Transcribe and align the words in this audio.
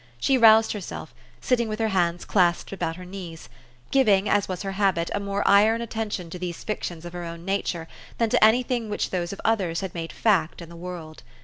She 0.19 0.35
roused 0.35 0.71
her 0.71 0.81
self, 0.81 1.13
sitting 1.41 1.69
with 1.69 1.77
her 1.77 1.89
hands" 1.89 2.25
clasped 2.25 2.71
about 2.71 2.95
her 2.95 3.05
knees, 3.05 3.49
giving, 3.91 4.27
as 4.27 4.47
was 4.47 4.63
her 4.63 4.71
habit, 4.71 5.11
a 5.13 5.19
more 5.19 5.47
iron 5.47 5.79
atten 5.79 6.09
tion 6.09 6.31
to 6.31 6.39
these 6.39 6.63
fictions 6.63 7.05
of 7.05 7.13
her 7.13 7.23
own 7.23 7.45
nature 7.45 7.87
than 8.17 8.31
to 8.31 8.43
any 8.43 8.63
thing 8.63 8.89
which 8.89 9.11
those 9.11 9.31
of 9.31 9.39
others 9.45 9.81
had 9.81 9.93
made 9.93 10.11
fact 10.11 10.59
in 10.59 10.69
the 10.69 10.75
world. 10.75 11.21